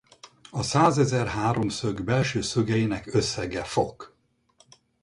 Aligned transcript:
A 0.51 0.61
százezer 0.63 1.27
háromszög 1.27 2.03
belső 2.03 2.41
szögeinek 2.41 3.13
összege 3.13 3.63
fok. 3.63 4.15